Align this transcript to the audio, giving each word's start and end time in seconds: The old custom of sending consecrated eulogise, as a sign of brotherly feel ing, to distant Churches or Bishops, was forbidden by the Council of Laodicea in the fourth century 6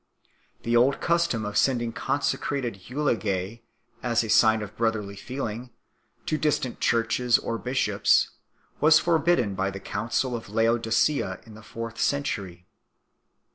The 0.63 0.75
old 0.75 0.99
custom 0.99 1.45
of 1.45 1.55
sending 1.55 1.93
consecrated 1.93 2.89
eulogise, 2.89 3.59
as 4.01 4.23
a 4.23 4.29
sign 4.31 4.63
of 4.63 4.75
brotherly 4.75 5.15
feel 5.15 5.45
ing, 5.45 5.69
to 6.25 6.39
distant 6.39 6.79
Churches 6.79 7.37
or 7.37 7.59
Bishops, 7.59 8.31
was 8.79 8.97
forbidden 8.97 9.53
by 9.53 9.69
the 9.69 9.79
Council 9.79 10.35
of 10.35 10.49
Laodicea 10.49 11.41
in 11.45 11.53
the 11.53 11.61
fourth 11.61 11.99
century 12.01 12.65
6 12.65 12.65